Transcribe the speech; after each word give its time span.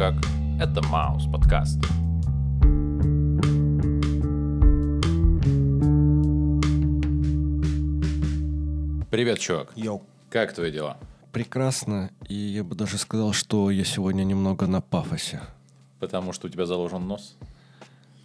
Как? 0.00 0.14
Это 0.58 0.80
Маус 0.88 1.26
подкаст. 1.30 1.78
Привет, 9.10 9.40
чувак. 9.40 9.72
Йоу. 9.76 10.02
Как 10.30 10.54
твои 10.54 10.72
дела? 10.72 10.96
Прекрасно, 11.32 12.10
и 12.26 12.34
я 12.34 12.64
бы 12.64 12.74
даже 12.74 12.96
сказал, 12.96 13.34
что 13.34 13.70
я 13.70 13.84
сегодня 13.84 14.24
немного 14.24 14.66
на 14.66 14.80
пафосе. 14.80 15.42
Потому 15.98 16.32
что 16.32 16.46
у 16.46 16.50
тебя 16.50 16.64
заложен 16.64 17.06
нос? 17.06 17.36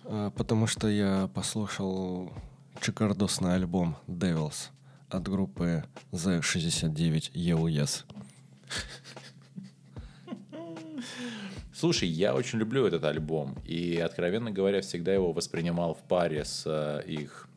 А, 0.06 0.30
Потому 0.30 0.68
что 0.68 0.88
я 0.88 1.30
послушал 1.34 2.32
шикардосный 2.80 3.54
альбом 3.54 3.98
Devils 4.08 4.70
от 5.10 5.28
группы 5.28 5.84
Z69 6.14 7.34
EUS. 7.34 8.06
Слушай, 11.86 12.10
я 12.10 12.34
очень 12.34 12.58
люблю 12.58 12.88
этот 12.88 13.04
альбом. 13.04 13.60
И, 13.64 14.00
откровенно 14.00 14.50
говоря, 14.50 14.82
всегда 14.82 15.14
его 15.14 15.32
воспринимал 15.32 15.94
в 15.94 16.00
паре 16.00 16.44
с 16.44 16.64
э, 16.66 17.04
их 17.06 17.48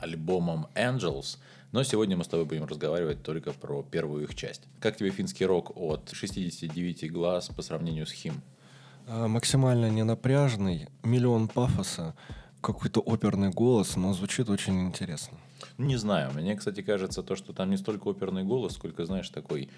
альбомом 0.00 0.66
Angels. 0.74 1.38
Но 1.70 1.84
сегодня 1.84 2.16
мы 2.16 2.24
с 2.24 2.26
тобой 2.26 2.46
будем 2.46 2.64
разговаривать 2.64 3.22
только 3.22 3.52
про 3.52 3.84
первую 3.84 4.24
их 4.24 4.34
часть. 4.34 4.62
Как 4.80 4.96
тебе 4.96 5.10
финский 5.10 5.46
рок 5.46 5.70
от 5.76 6.10
69 6.10 7.12
глаз 7.12 7.48
по 7.50 7.62
сравнению 7.62 8.06
с 8.08 8.10
Хим? 8.10 8.42
А, 9.06 9.28
Максимально 9.28 9.88
ненапряжный, 9.88 10.88
миллион 11.04 11.46
пафоса, 11.46 12.16
какой-то 12.60 12.98
оперный 12.98 13.50
голос, 13.50 13.94
но 13.94 14.14
звучит 14.14 14.50
очень 14.50 14.88
интересно. 14.88 15.38
Не 15.76 15.94
знаю, 15.94 16.32
мне, 16.34 16.56
кстати, 16.56 16.82
кажется, 16.82 17.22
то, 17.22 17.36
что 17.36 17.52
там 17.52 17.70
не 17.70 17.76
столько 17.76 18.08
оперный 18.08 18.42
голос, 18.42 18.74
сколько, 18.74 19.04
знаешь, 19.04 19.28
такой 19.28 19.68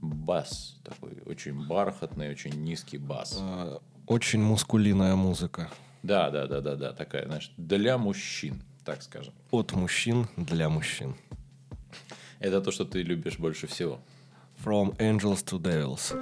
бас, 0.00 0.78
такой 0.84 1.22
очень 1.26 1.66
бархатный, 1.66 2.30
очень 2.30 2.52
низкий 2.62 2.98
бас. 2.98 3.36
А, 3.40 3.80
Очень 4.06 4.42
мускулиная 4.42 5.14
музыка. 5.16 5.70
Да, 6.02 6.30
да, 6.30 6.46
да, 6.46 6.60
да, 6.60 6.76
да, 6.76 6.92
такая, 6.92 7.26
знаешь, 7.26 7.52
для 7.56 7.98
мужчин, 7.98 8.62
так 8.84 9.02
скажем. 9.02 9.34
От 9.50 9.72
мужчин 9.72 10.26
для 10.36 10.68
мужчин. 10.68 11.14
Это 12.38 12.60
то, 12.62 12.70
что 12.70 12.84
ты 12.84 13.02
любишь 13.02 13.38
больше 13.38 13.66
всего. 13.66 14.00
From 14.64 14.96
Angels 14.98 15.44
to 15.44 15.58
Devils. 15.60 16.14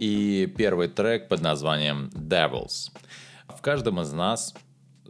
И 0.00 0.52
первый 0.58 0.88
трек 0.88 1.28
под 1.28 1.40
названием 1.40 2.10
Devils. 2.12 2.90
В 3.48 3.60
каждом 3.62 4.00
из 4.00 4.12
нас 4.12 4.54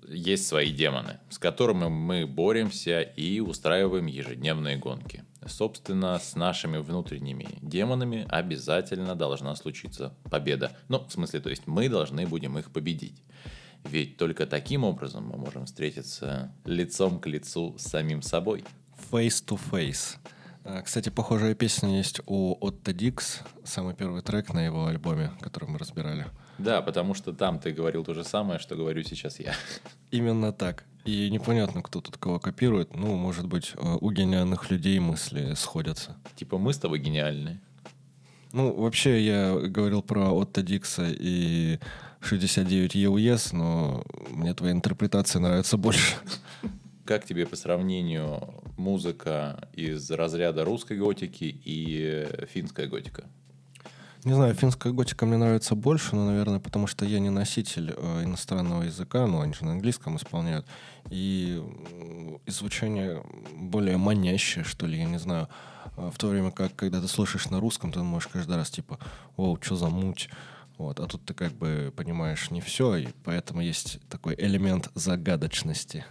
есть 0.09 0.47
свои 0.47 0.73
демоны, 0.73 1.19
с 1.31 1.39
которыми 1.39 1.89
мы 1.89 2.27
боремся 2.27 3.01
и 3.01 3.41
устраиваем 3.41 4.07
ежедневные 4.07 4.77
гонки. 4.77 5.25
Собственно, 5.47 6.19
с 6.19 6.37
нашими 6.37 6.79
внутренними 6.79 7.47
демонами 7.61 8.27
обязательно 8.29 9.15
должна 9.15 9.55
случиться 9.57 10.15
победа. 10.31 10.77
Ну, 10.89 11.05
в 11.07 11.13
смысле, 11.13 11.41
то 11.41 11.51
есть 11.51 11.67
мы 11.67 11.89
должны 11.89 12.27
будем 12.27 12.59
их 12.59 12.71
победить. 12.71 13.23
Ведь 13.85 14.17
только 14.17 14.47
таким 14.47 14.85
образом 14.85 15.27
мы 15.27 15.37
можем 15.37 15.67
встретиться 15.67 16.53
лицом 16.65 17.21
к 17.21 17.27
лицу 17.27 17.77
с 17.79 17.83
самим 17.83 18.23
собой. 18.23 18.65
Face 19.11 19.45
to 19.47 19.61
Face. 19.71 20.17
А, 20.65 20.81
Кстати, 20.81 21.11
похожая 21.11 21.55
песня 21.55 21.99
есть 21.99 22.21
у 22.27 22.57
Отто 22.67 22.95
Дикс, 22.95 23.41
самый 23.65 23.95
первый 23.95 24.23
трек 24.23 24.55
на 24.55 24.65
его 24.65 24.87
альбоме, 24.87 25.33
который 25.41 25.69
мы 25.69 25.79
разбирали. 25.79 26.27
Да, 26.59 26.83
потому 26.83 27.15
что 27.15 27.33
там 27.33 27.59
ты 27.59 27.73
говорил 27.73 28.05
то 28.05 28.15
же 28.15 28.25
самое, 28.25 28.59
что 28.59 28.77
говорю 28.77 29.03
сейчас 29.03 29.41
я. 29.41 29.55
Именно 30.11 30.53
так. 30.53 30.85
И 31.05 31.29
непонятно, 31.31 31.83
кто 31.83 32.01
тут 32.01 32.17
кого 32.17 32.39
копирует. 32.39 32.95
Ну, 32.97 33.17
может 33.17 33.47
быть, 33.47 33.73
э, 33.77 33.97
у 34.01 34.11
гениальных 34.11 34.71
людей 34.71 34.99
мысли 34.99 35.55
сходятся. 35.55 36.17
Типа 36.37 36.57
мы 36.57 36.73
с 36.73 36.79
тобой 36.79 36.99
гениальные. 36.99 37.61
Ну, 38.53 38.73
вообще, 38.73 39.21
я 39.21 39.55
говорил 39.55 40.01
про 40.03 40.31
Отто 40.31 40.63
Дикса 40.63 41.07
и 41.09 41.79
69 42.21 42.95
EUS, 42.95 43.55
но 43.55 44.05
мне 44.31 44.55
твоя 44.55 44.73
интерпретация 44.73 45.41
нравится 45.41 45.77
больше. 45.77 46.15
Как 47.05 47.27
тебе 47.27 47.47
по 47.47 47.57
сравнению 47.57 48.63
музыка 48.79 49.69
из 49.75 50.11
разряда 50.11 50.65
русской 50.65 50.97
готики 50.97 51.45
и 51.45 52.27
финская 52.49 52.87
готика? 52.87 53.25
Не 54.25 54.33
знаю, 54.33 54.55
финская 54.55 54.91
готика 54.95 55.27
мне 55.27 55.37
нравится 55.37 55.75
больше, 55.75 56.17
но, 56.17 56.25
наверное, 56.25 56.59
потому 56.59 56.87
что 56.87 57.05
я 57.05 57.19
не 57.19 57.29
носитель 57.29 57.93
э, 57.95 58.25
иностранного 58.25 58.85
языка, 58.85 59.27
ну, 59.27 59.43
они 59.43 59.53
же 59.53 59.67
на 59.67 59.73
английском 59.73 60.17
исполняют, 60.17 60.67
и 61.11 61.63
звучание 62.47 63.23
более 63.53 63.99
манящее, 63.99 64.65
что 64.65 64.87
ли, 64.87 64.99
я 64.99 65.05
не 65.05 65.19
знаю. 65.19 65.49
А 65.99 66.11
В 66.11 66.17
то 66.17 66.29
время 66.29 66.51
как, 66.53 66.75
когда 66.75 67.03
ты 67.03 67.09
слушаешь 67.09 67.51
на 67.51 67.61
русском, 67.61 67.93
ты 67.93 68.01
можешь 68.01 68.29
каждый 68.29 68.57
раз, 68.57 68.71
типа, 68.71 68.99
«Воу, 69.37 69.59
что 69.61 69.77
за 69.77 69.89
муть?» 69.89 70.31
Вот, 70.79 70.99
а 70.99 71.07
тут 71.07 71.25
ты 71.25 71.35
как 71.35 71.53
бы 71.53 71.93
понимаешь 71.95 72.51
не 72.51 72.61
все, 72.61 72.97
и 72.97 73.09
поэтому 73.25 73.61
есть 73.61 74.01
такой 74.09 74.35
элемент 74.37 74.91
загадочности. 74.95 76.05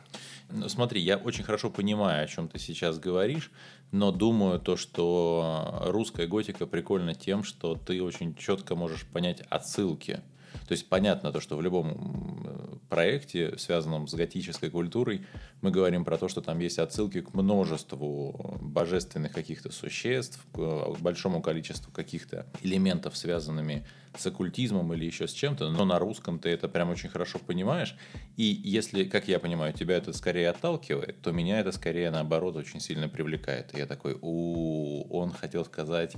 Ну, 0.50 0.70
смотри, 0.70 1.02
я 1.02 1.18
очень 1.18 1.44
хорошо 1.44 1.70
понимаю, 1.70 2.24
о 2.24 2.28
чем 2.28 2.48
ты 2.48 2.60
сейчас 2.60 3.00
говоришь, 3.00 3.52
но 3.94 4.12
думаю 4.12 4.60
то, 4.60 4.76
что 4.76 5.84
русская 5.86 6.26
готика 6.26 6.66
прикольна 6.66 7.14
тем, 7.14 7.44
что 7.44 7.76
ты 7.76 8.02
очень 8.02 8.36
четко 8.36 8.76
можешь 8.76 9.06
понять 9.06 9.42
отсылки. 9.50 10.22
То 10.68 10.72
есть 10.72 10.90
понятно 10.90 11.32
то, 11.32 11.40
что 11.40 11.56
в 11.56 11.62
любом 11.62 12.80
проекте, 12.90 13.58
связанном 13.58 14.08
с 14.08 14.16
готической 14.16 14.72
культурой, 14.72 15.26
мы 15.62 15.70
говорим 15.70 16.06
про 16.06 16.18
то, 16.18 16.28
что 16.28 16.42
там 16.42 16.58
есть 16.60 16.80
отсылки 16.80 17.22
к 17.22 17.36
множеству 17.36 18.58
божественных 18.62 19.32
каких-то 19.32 19.72
существ, 19.72 20.44
к 20.52 20.98
большому 21.00 21.42
количеству 21.42 21.92
каких-то 21.92 22.48
элементов, 22.64 23.16
связанными 23.16 23.86
с 23.86 24.03
оккультизмом 24.26 24.94
или 24.94 25.06
еще 25.06 25.28
с 25.28 25.34
чем-то, 25.34 25.70
но 25.70 25.86
на 25.86 26.00
русском 26.00 26.40
ты 26.40 26.50
это 26.50 26.68
прям 26.68 26.90
очень 26.90 27.10
хорошо 27.10 27.40
понимаешь. 27.40 27.96
И 28.38 28.44
если, 28.44 29.04
как 29.04 29.28
я 29.28 29.40
понимаю, 29.40 29.74
тебя 29.74 29.98
это 29.98 30.14
скорее 30.14 30.50
отталкивает, 30.50 31.22
то 31.22 31.32
меня 31.32 31.60
это 31.60 31.72
скорее 31.72 32.12
наоборот 32.12 32.56
очень 32.56 32.80
сильно 32.80 33.10
привлекает. 33.10 33.74
И 33.74 33.78
я 33.78 33.86
такой, 33.86 34.18
у 34.22 35.06
он 35.10 35.32
хотел 35.32 35.66
сказать 35.66 36.16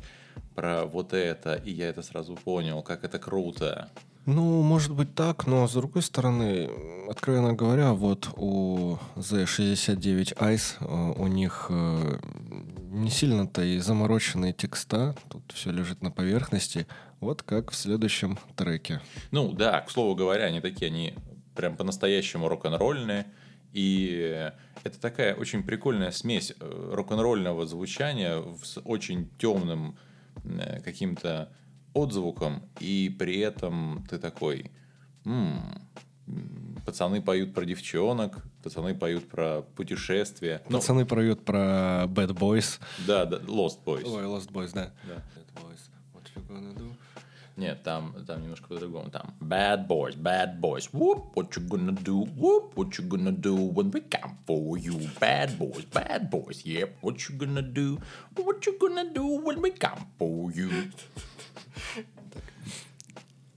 про 0.56 0.86
вот 0.86 1.14
это, 1.14 1.56
и 1.56 1.72
я 1.72 1.90
это 1.90 2.02
сразу 2.02 2.36
понял, 2.36 2.82
как 2.82 3.04
это 3.04 3.20
круто. 3.20 3.90
Ну, 4.26 4.64
может 4.64 4.92
быть 4.92 5.14
так, 5.14 5.46
но 5.46 5.68
с 5.68 5.74
другой 5.74 6.02
стороны, 6.02 6.68
откровенно 7.08 7.54
говоря, 7.54 7.94
вот 7.94 8.30
у 8.36 8.98
Z69 9.16 10.36
Ice 10.36 10.78
э, 10.80 11.22
у 11.22 11.28
них 11.28 11.68
э, 11.70 12.18
не 12.96 13.10
сильно-то 13.10 13.64
и 13.64 13.78
замороченные 13.80 14.54
текста, 14.54 15.16
тут 15.30 15.44
все 15.54 15.72
лежит 15.72 16.02
на 16.02 16.12
поверхности, 16.12 16.88
вот 17.20 17.44
как 17.44 17.72
в 17.72 17.76
следующем 17.76 18.40
треке. 18.56 19.02
Ну 19.32 19.52
да, 19.52 19.82
к 19.82 19.92
слову 19.92 20.16
говоря, 20.16 20.46
они 20.46 20.62
такие, 20.62 20.88
они 20.88 21.16
прям 21.56 21.76
по-настоящему 21.76 22.48
рок-н-ролльные. 22.48 23.28
И 23.74 24.52
это 24.84 25.00
такая 25.02 25.36
очень 25.36 25.64
прикольная 25.64 26.12
смесь 26.12 26.54
э, 26.58 26.90
рок-н-ролльного 26.94 27.66
звучания 27.66 28.42
с 28.64 28.80
очень 28.86 29.30
темным 29.38 29.98
э, 30.46 30.80
каким-то 30.80 31.52
отзвуком, 31.94 32.64
и 32.80 33.14
при 33.20 33.40
этом 33.40 34.06
ты 34.10 34.18
такой, 34.18 34.72
«М, 35.26 35.58
м, 35.58 35.88
пацаны 36.86 37.22
поют 37.22 37.54
про 37.54 37.66
девчонок, 37.66 38.44
пацаны 38.64 38.96
поют 38.96 39.28
про 39.30 39.62
путешествия. 39.76 40.62
Ну, 40.70 40.78
Пацаны 40.78 41.06
поют 41.06 41.44
про 41.46 42.06
Bad 42.08 42.34
Boys. 42.34 42.80
да, 43.08 43.26
да, 43.26 43.38
Lost 43.38 43.84
Boys. 43.86 44.04
Ой, 44.06 44.24
Lost 44.24 44.52
Boys, 44.52 44.72
да. 44.74 44.92
Да. 45.08 45.24
Bad 45.36 45.64
Boys, 45.64 45.90
what 46.14 46.24
you 46.36 46.48
gonna 46.48 46.76
do? 46.76 46.94
Нет, 47.58 47.84
там, 47.84 48.14
там 48.28 48.42
немножко 48.42 48.68
по-другому. 48.68 49.10
Там 49.10 49.34
bad 49.40 49.88
boys, 49.88 50.14
bad 50.18 50.60
boys. 50.60 50.90
Whoop, 50.92 51.34
what 51.36 51.56
you 51.56 51.66
gonna 51.70 51.94
do? 52.04 52.26
Whoop, 52.36 52.74
what 52.76 52.98
you 53.00 53.08
gonna 53.08 53.32
do 53.32 53.56
when 53.56 53.92
we 53.92 54.02
come 54.02 54.38
for 54.46 54.78
you? 54.78 55.00
Bad 55.22 55.58
boys, 55.58 55.86
bad 55.86 56.30
boys. 56.30 56.66
Yep, 56.66 56.98
what 57.02 57.16
you 57.30 57.38
gonna 57.38 57.62
do? 57.62 57.98
What 58.36 58.66
you 58.66 58.78
gonna 58.78 59.06
do 59.10 59.26
when 59.42 59.62
we 59.62 59.72
come 59.72 60.06
for 60.20 60.52
you? 60.52 60.92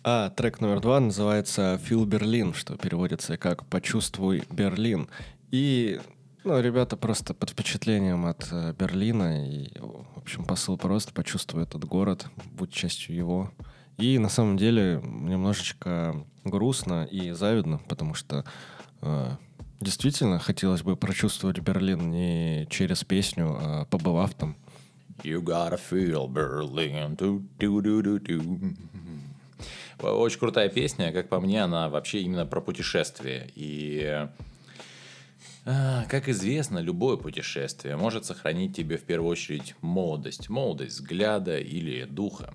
А 0.05 0.31
трек 0.31 0.61
номер 0.61 0.81
два 0.81 1.01
называется 1.01 1.81
«Feel 1.85 2.05
Berlin», 2.05 2.55
что 2.55 2.77
переводится 2.77 3.37
как 3.37 3.67
«Почувствуй 3.67 4.45
Берлин». 4.51 5.09
И 5.51 6.01
ну, 6.45 6.61
ребята 6.61 6.97
просто 6.97 7.35
под 7.35 7.51
впечатлением 7.51 8.25
от 8.25 8.49
э, 8.53 8.73
Берлина. 8.79 9.47
И, 9.47 9.71
в 9.79 10.19
общем, 10.19 10.45
посыл 10.45 10.79
просто 10.79 11.13
«Почувствуй 11.13 11.65
этот 11.65 11.85
город, 11.85 12.29
будь 12.53 12.73
частью 12.73 13.17
его». 13.17 13.51
И 13.99 14.19
на 14.19 14.29
самом 14.29 14.57
деле 14.57 15.01
немножечко 15.03 16.25
грустно 16.45 17.05
и 17.05 17.33
завидно, 17.33 17.81
потому 17.89 18.15
что 18.15 18.45
э, 19.03 19.31
действительно 19.81 20.39
хотелось 20.39 20.83
бы 20.83 20.97
прочувствовать 20.97 21.59
Берлин 21.59 22.11
не 22.11 22.67
через 22.71 23.03
песню, 23.03 23.59
а 23.61 23.85
побывав 23.87 24.35
там. 24.35 24.57
You 25.25 25.43
gotta 25.43 25.79
feel 25.91 26.29
Berlin. 26.29 27.17
Ду-ду-ду-ду-ду. 27.17 28.77
Очень 30.01 30.39
крутая 30.39 30.69
песня, 30.69 31.13
как 31.13 31.29
по 31.29 31.41
мне, 31.41 31.63
она 31.65 31.89
вообще 31.89 32.21
именно 32.21 32.47
про 32.47 32.61
путешествие. 32.61 33.51
И 33.55 34.27
А, 35.65 36.05
Как 36.07 36.29
известно, 36.29 36.79
любое 36.79 37.17
путешествие 37.17 37.97
может 37.97 38.25
сохранить 38.25 38.75
тебе 38.75 38.97
в 38.97 39.03
первую 39.05 39.31
очередь 39.31 39.75
молодость, 39.83 40.49
молодость 40.49 40.95
взгляда 40.95 41.59
или 41.59 42.05
духа. 42.05 42.55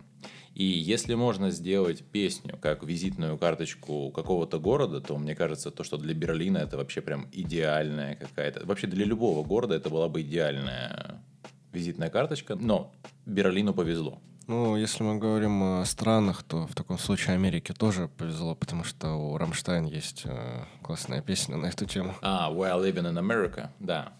И 0.55 0.63
если 0.63 1.15
можно 1.15 1.49
сделать 1.49 2.03
песню 2.03 2.57
как 2.61 2.83
визитную 2.83 3.37
карточку 3.37 4.11
какого-то 4.11 4.59
города, 4.59 5.01
то 5.01 5.17
мне 5.17 5.35
кажется, 5.35 5.71
то, 5.71 5.83
что 5.83 5.97
для 5.97 6.13
Берлина 6.13 6.59
это 6.59 6.77
вообще 6.77 7.01
прям 7.01 7.27
идеальная 7.31 8.15
какая-то... 8.15 8.65
Вообще 8.65 8.87
для 8.87 9.05
любого 9.05 9.43
города 9.43 9.75
это 9.75 9.89
была 9.89 10.09
бы 10.09 10.21
идеальная 10.21 11.23
визитная 11.71 12.09
карточка, 12.09 12.55
но 12.55 12.93
Берлину 13.25 13.73
повезло. 13.73 14.21
Ну, 14.45 14.75
если 14.75 15.03
мы 15.03 15.17
говорим 15.19 15.63
о 15.63 15.85
странах, 15.85 16.43
то 16.43 16.67
в 16.67 16.75
таком 16.75 16.97
случае 16.97 17.35
Америке 17.35 17.73
тоже 17.73 18.09
повезло, 18.09 18.55
потому 18.55 18.83
что 18.83 19.13
у 19.13 19.37
Рамштайн 19.37 19.85
есть 19.85 20.23
э, 20.25 20.65
классная 20.81 21.21
песня 21.21 21.55
на 21.55 21.67
эту 21.67 21.85
тему. 21.85 22.13
А, 22.21 22.51
While 22.51 22.83
Living 22.83 23.09
in 23.09 23.17
America, 23.17 23.69
да. 23.79 24.11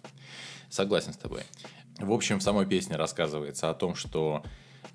Согласен 0.70 1.12
с 1.12 1.18
тобой. 1.18 1.42
В 2.00 2.14
общем, 2.14 2.40
в 2.40 2.44
самой 2.44 2.66
песне 2.66 2.96
рассказывается 2.96 3.70
о 3.70 3.74
том, 3.74 3.96
что 3.96 4.44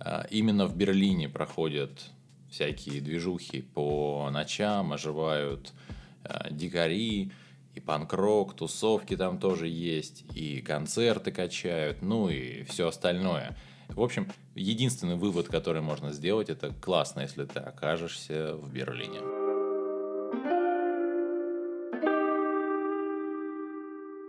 э, 0.01 0.25
именно 0.31 0.67
в 0.67 0.75
Берлине 0.75 1.29
проходят 1.29 2.07
всякие 2.51 3.03
движухи 3.03 3.61
по 3.61 4.31
ночам, 4.33 4.95
оживают 4.95 5.75
э, 6.25 6.49
дикари, 6.51 7.33
и 7.75 7.81
панк-рок, 7.81 8.55
тусовки 8.55 9.15
там 9.15 9.39
тоже 9.39 9.69
есть, 9.69 10.25
и 10.35 10.63
концерты 10.63 11.33
качают, 11.33 12.01
ну 12.01 12.31
и 12.31 12.65
все 12.65 12.89
остальное. 12.89 13.55
В 13.89 14.03
общем, 14.03 14.29
единственный 14.55 15.17
вывод, 15.17 15.49
который 15.49 15.83
можно 15.83 16.13
сделать, 16.13 16.51
это 16.51 16.73
классно, 16.81 17.21
если 17.21 17.45
ты 17.45 17.61
окажешься 17.61 18.55
в 18.55 18.73
Берлине. 18.73 19.21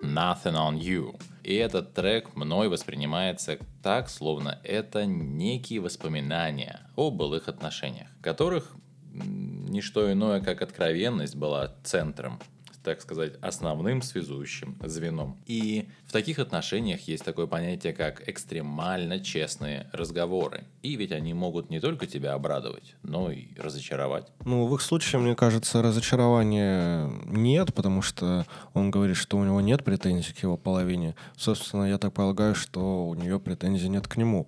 Nothing 0.01 0.55
on 0.55 0.79
You. 0.79 1.21
И 1.43 1.53
этот 1.53 1.93
трек 1.93 2.35
мной 2.35 2.67
воспринимается 2.67 3.57
так, 3.83 4.09
словно 4.09 4.59
это 4.63 5.05
некие 5.05 5.81
воспоминания 5.81 6.81
о 6.95 7.11
былых 7.11 7.47
отношениях, 7.47 8.07
которых 8.21 8.75
м, 9.13 9.65
не 9.67 9.81
что 9.81 10.11
иное, 10.11 10.41
как 10.41 10.61
откровенность 10.61 11.35
была 11.35 11.75
центром 11.83 12.39
так 12.83 13.01
сказать, 13.01 13.33
основным 13.41 14.01
связующим 14.01 14.77
звеном. 14.83 15.37
И 15.45 15.89
в 16.05 16.11
таких 16.11 16.39
отношениях 16.39 17.01
есть 17.01 17.23
такое 17.23 17.47
понятие, 17.47 17.93
как 17.93 18.27
экстремально 18.27 19.19
честные 19.19 19.89
разговоры. 19.91 20.63
И 20.81 20.95
ведь 20.95 21.11
они 21.11 21.33
могут 21.33 21.69
не 21.69 21.79
только 21.79 22.07
тебя 22.07 22.33
обрадовать, 22.33 22.95
но 23.03 23.31
и 23.31 23.53
разочаровать. 23.57 24.27
Ну, 24.45 24.65
в 24.67 24.75
их 24.75 24.81
случае, 24.81 25.21
мне 25.21 25.35
кажется, 25.35 25.81
разочарования 25.81 27.09
нет, 27.25 27.73
потому 27.73 28.01
что 28.01 28.45
он 28.73 28.91
говорит, 28.91 29.17
что 29.17 29.37
у 29.37 29.43
него 29.43 29.61
нет 29.61 29.83
претензий 29.83 30.33
к 30.33 30.39
его 30.43 30.57
половине. 30.57 31.15
Собственно, 31.37 31.83
я 31.83 31.97
так 31.97 32.13
полагаю, 32.13 32.55
что 32.55 33.07
у 33.07 33.13
нее 33.13 33.39
претензий 33.39 33.89
нет 33.89 34.07
к 34.07 34.17
нему. 34.17 34.47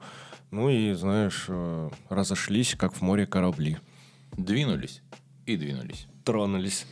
Ну 0.52 0.70
и, 0.70 0.94
знаешь, 0.94 1.46
э, 1.48 1.90
разошлись, 2.10 2.76
как 2.76 2.94
в 2.94 3.02
море 3.02 3.26
корабли. 3.26 3.78
Двинулись 4.38 5.02
и 5.46 5.56
двинулись. 5.56 6.08
Тронулись. 6.24 6.86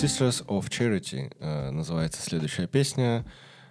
Sisters 0.00 0.46
of 0.46 0.68
Charity 0.68 1.34
э, 1.40 1.70
называется 1.70 2.22
следующая 2.22 2.68
песня, 2.68 3.26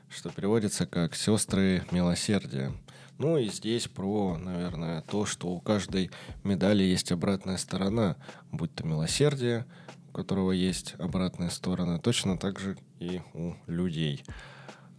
что 0.09 0.29
переводится 0.29 0.85
как 0.85 1.15
«Сестры 1.15 1.85
милосердия». 1.91 2.73
Ну 3.17 3.37
и 3.37 3.47
здесь 3.47 3.87
про, 3.87 4.37
наверное, 4.37 5.01
то, 5.03 5.25
что 5.25 5.47
у 5.47 5.61
каждой 5.61 6.11
медали 6.43 6.83
есть 6.83 7.11
обратная 7.13 7.55
сторона, 7.55 8.17
будь 8.51 8.75
то 8.75 8.85
милосердие, 8.85 9.65
у 10.09 10.11
которого 10.11 10.51
есть 10.51 10.95
обратная 10.99 11.49
сторона, 11.49 11.97
точно 11.97 12.37
так 12.37 12.59
же 12.59 12.77
и 12.99 13.21
у 13.33 13.53
людей. 13.65 14.23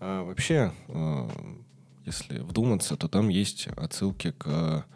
А 0.00 0.24
вообще, 0.24 0.72
э, 0.88 1.28
если 2.06 2.38
вдуматься, 2.38 2.96
то 2.96 3.06
там 3.06 3.28
есть 3.28 3.69
отсылки 3.76 4.32
к 4.32 4.86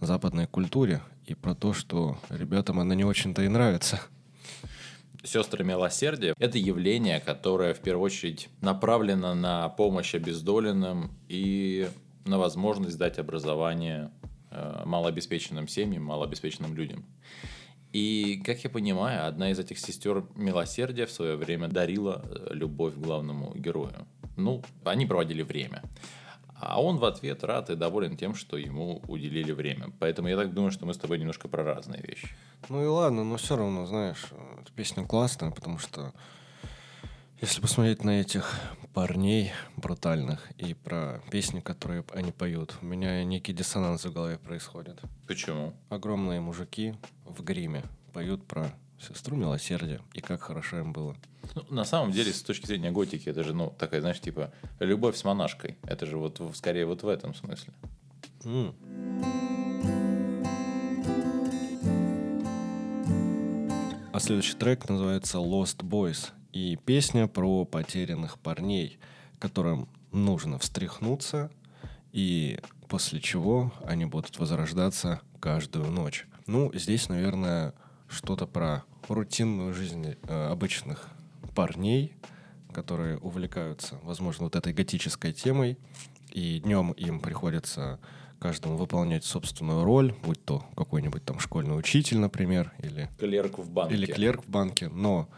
западной 0.00 0.46
культуре 0.46 1.02
и 1.26 1.34
про 1.34 1.54
то, 1.54 1.72
что 1.72 2.18
ребятам 2.30 2.80
она 2.80 2.94
не 2.94 3.04
очень-то 3.04 3.42
и 3.42 3.48
нравится. 3.48 4.00
Сестры 5.24 5.64
милосердия– 5.64 6.34
это 6.38 6.58
явление, 6.58 7.20
которое 7.20 7.74
в 7.74 7.80
первую 7.80 8.06
очередь 8.06 8.48
направлено 8.60 9.34
на 9.34 9.68
помощь 9.68 10.16
обездоленным 10.16 11.12
и 11.28 11.88
на 12.24 12.38
возможность 12.38 12.98
дать 12.98 13.18
образование 13.20 14.10
э, 14.50 14.82
малообеспеченным 14.84 15.68
семьям, 15.68 16.04
малообеспеченным 16.04 16.74
людям. 16.74 17.04
И, 17.92 18.42
как 18.44 18.64
я 18.64 18.70
понимаю, 18.70 19.28
одна 19.28 19.50
из 19.50 19.58
этих 19.58 19.78
сестер 19.78 20.24
милосердия 20.34 21.06
в 21.06 21.12
свое 21.12 21.36
время 21.36 21.68
дарила 21.68 22.24
э, 22.24 22.54
любовь 22.54 22.94
главному 22.94 23.52
герою. 23.54 24.06
Ну, 24.36 24.64
они 24.84 25.06
проводили 25.06 25.42
время. 25.42 25.82
А 26.64 26.80
он 26.80 26.98
в 26.98 27.04
ответ 27.04 27.42
рад 27.42 27.70
и 27.70 27.74
доволен 27.74 28.16
тем, 28.16 28.36
что 28.36 28.56
ему 28.56 29.02
уделили 29.08 29.50
время. 29.50 29.92
Поэтому 29.98 30.28
я 30.28 30.36
так 30.36 30.54
думаю, 30.54 30.70
что 30.70 30.86
мы 30.86 30.94
с 30.94 30.96
тобой 30.96 31.18
немножко 31.18 31.48
про 31.48 31.64
разные 31.64 32.00
вещи. 32.00 32.28
Ну 32.68 32.82
и 32.82 32.86
ладно, 32.86 33.24
но 33.24 33.36
все 33.36 33.56
равно, 33.56 33.84
знаешь, 33.84 34.28
эта 34.60 34.70
песня 34.72 35.04
классная, 35.04 35.50
потому 35.50 35.78
что 35.78 36.12
если 37.40 37.60
посмотреть 37.60 38.04
на 38.04 38.20
этих 38.20 38.60
парней 38.94 39.50
брутальных 39.76 40.48
и 40.56 40.74
про 40.74 41.20
песни, 41.32 41.58
которые 41.58 42.04
они 42.14 42.30
поют, 42.30 42.76
у 42.80 42.86
меня 42.86 43.24
некий 43.24 43.52
диссонанс 43.52 44.04
в 44.04 44.12
голове 44.12 44.38
происходит. 44.38 45.00
Почему? 45.26 45.74
Огромные 45.88 46.40
мужики 46.40 46.94
в 47.24 47.42
гриме 47.42 47.82
поют 48.12 48.46
про 48.46 48.70
сестру 49.02 49.36
милосердия 49.36 50.00
и 50.14 50.20
как 50.20 50.42
хорошо 50.42 50.78
им 50.78 50.92
было. 50.92 51.16
Ну, 51.54 51.64
на 51.70 51.84
самом 51.84 52.12
деле, 52.12 52.32
с 52.32 52.42
точки 52.42 52.66
зрения 52.66 52.90
готики, 52.90 53.28
это 53.28 53.42
же, 53.42 53.52
ну, 53.52 53.74
такая, 53.78 54.00
знаешь, 54.00 54.20
типа, 54.20 54.52
любовь 54.78 55.16
с 55.16 55.24
монашкой. 55.24 55.76
Это 55.82 56.06
же 56.06 56.16
вот 56.16 56.40
скорее 56.54 56.86
вот 56.86 57.02
в 57.02 57.08
этом 57.08 57.34
смысле. 57.34 57.72
М. 58.44 58.74
А 64.12 64.20
следующий 64.20 64.54
трек 64.54 64.88
называется 64.88 65.38
Lost 65.38 65.78
Boys. 65.78 66.30
И 66.52 66.76
песня 66.76 67.26
про 67.26 67.64
потерянных 67.64 68.38
парней, 68.38 68.98
которым 69.38 69.88
нужно 70.12 70.58
встряхнуться, 70.58 71.50
и 72.12 72.60
после 72.88 73.20
чего 73.20 73.72
они 73.86 74.04
будут 74.04 74.38
возрождаться 74.38 75.22
каждую 75.40 75.90
ночь. 75.90 76.26
Ну, 76.46 76.70
здесь, 76.74 77.08
наверное, 77.08 77.72
что-то 78.06 78.46
про 78.46 78.84
рутинную 79.08 79.74
жизнь 79.74 80.16
э, 80.22 80.46
обычных 80.48 81.08
парней, 81.54 82.14
которые 82.72 83.18
увлекаются, 83.18 83.98
возможно, 84.02 84.44
вот 84.44 84.56
этой 84.56 84.72
готической 84.72 85.32
темой, 85.32 85.76
и 86.32 86.60
днем 86.60 86.92
им 86.92 87.20
приходится 87.20 87.98
каждому 88.38 88.76
выполнять 88.76 89.24
собственную 89.24 89.84
роль, 89.84 90.14
будь 90.24 90.44
то 90.44 90.64
какой-нибудь 90.76 91.24
там 91.24 91.38
школьный 91.38 91.78
учитель, 91.78 92.18
например, 92.18 92.72
или, 92.82 93.08
Клерк 93.18 93.58
в 93.58 93.70
банке. 93.70 93.94
или 93.94 94.06
клерк 94.06 94.44
в 94.44 94.48
банке, 94.48 94.88
но 94.88 95.28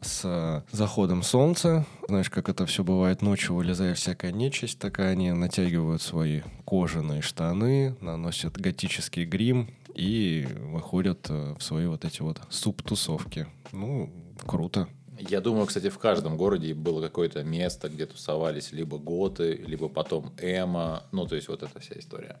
с 0.00 0.64
заходом 0.70 1.22
солнца, 1.22 1.86
знаешь, 2.08 2.30
как 2.30 2.48
это 2.48 2.66
все 2.66 2.84
бывает 2.84 3.22
ночью, 3.22 3.54
вылезая 3.54 3.94
всякая 3.94 4.32
нечисть, 4.32 4.78
так 4.78 4.98
они 5.00 5.32
натягивают 5.32 6.02
свои 6.02 6.42
кожаные 6.64 7.22
штаны, 7.22 7.96
наносят 8.00 8.56
готический 8.56 9.24
грим 9.24 9.68
и 9.94 10.46
выходят 10.60 11.26
э, 11.30 11.54
в 11.58 11.62
свои 11.62 11.86
вот 11.86 12.04
эти 12.04 12.22
вот 12.22 12.40
субтусовки. 12.50 13.46
Ну, 13.72 14.10
круто. 14.46 14.88
Я 15.18 15.40
думаю, 15.40 15.66
кстати, 15.66 15.90
в 15.90 15.98
каждом 15.98 16.36
городе 16.36 16.74
было 16.74 17.00
какое-то 17.00 17.44
место, 17.44 17.88
где 17.88 18.04
тусовались 18.04 18.72
либо 18.72 18.98
готы, 18.98 19.54
либо 19.54 19.88
потом 19.88 20.32
эмо. 20.38 21.04
Ну, 21.12 21.26
то 21.26 21.36
есть 21.36 21.46
вот 21.48 21.62
эта 21.62 21.78
вся 21.78 21.94
история. 21.96 22.40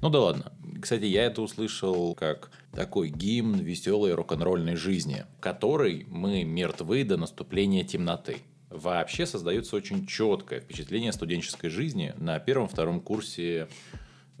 Ну 0.00 0.08
да 0.08 0.20
ладно. 0.20 0.52
Кстати, 0.80 1.04
я 1.04 1.24
это 1.24 1.42
услышал 1.42 2.14
как 2.14 2.50
такой 2.72 3.08
гимн 3.08 3.58
веселой 3.58 4.14
рок-н-ролльной 4.14 4.76
жизни, 4.76 5.24
в 5.36 5.40
которой 5.40 6.06
мы 6.08 6.44
мертвы 6.44 7.02
до 7.04 7.16
наступления 7.16 7.82
темноты. 7.82 8.38
Вообще 8.70 9.26
создается 9.26 9.76
очень 9.76 10.06
четкое 10.06 10.60
впечатление 10.60 11.12
студенческой 11.12 11.68
жизни 11.68 12.14
на 12.16 12.38
первом-втором 12.38 13.00
курсе 13.00 13.68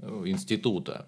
института. 0.02 1.06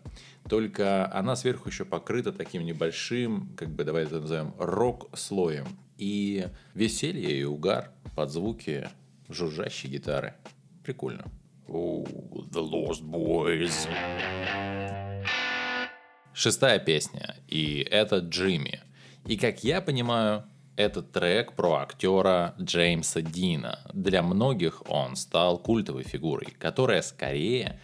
Только 0.49 1.13
она 1.13 1.37
сверху 1.37 1.69
еще 1.69 1.85
покрыта 1.85 2.33
таким 2.33 2.65
небольшим, 2.65 3.55
как 3.57 3.71
бы 3.71 3.85
давай 3.85 4.05
это 4.05 4.21
назовем, 4.21 4.55
рок-слоем. 4.59 5.67
И 5.97 6.49
веселье 6.75 7.39
и 7.39 7.45
угар 7.45 7.91
под 8.17 8.31
звуки 8.31 8.89
жужжащей 9.29 9.89
гитары. 9.89 10.35
Прикольно. 10.83 11.25
Oh, 11.67 12.07
the 12.51 12.63
Lost 12.63 13.03
Boys. 13.03 13.89
Шестая 16.33 16.79
песня. 16.79 17.37
И 17.49 17.87
это 17.91 18.19
Джимми. 18.19 18.81
И 19.25 19.37
как 19.37 19.65
я 19.65 19.81
понимаю, 19.81 20.45
этот 20.77 21.13
трек 21.13 21.55
про 21.55 21.77
актера 21.77 22.55
Джеймса 22.61 23.23
Дина. 23.23 23.79
Для 23.93 24.23
многих 24.23 24.83
он 24.89 25.17
стал 25.17 25.59
культовой 25.59 26.03
фигурой, 26.03 26.49
которая 26.59 27.03
скорее 27.03 27.81